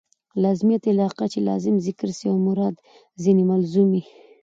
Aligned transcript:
لازمیت 0.43 0.83
علاقه؛ 0.93 1.25
چي 1.31 1.39
لازم 1.49 1.75
ذکر 1.87 2.09
سي 2.17 2.25
او 2.31 2.37
مراد 2.47 2.75
ځني 3.23 3.43
ملزوم 3.51 3.89
يي. 3.99 4.03